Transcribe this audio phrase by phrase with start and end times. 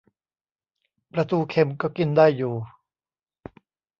[1.11, 2.55] ปลาทูเค็มก็กินได้อยู่